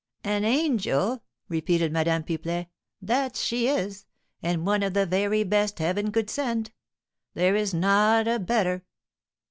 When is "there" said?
7.35-7.55